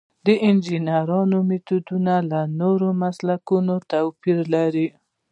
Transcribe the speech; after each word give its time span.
د 0.25 0.27
انجنیری 0.47 1.39
میتودونه 1.49 2.13
له 2.31 2.39
نورو 2.59 2.87
مسلکونو 3.03 3.73
توپیر 3.91 4.39
لري. 4.53 4.87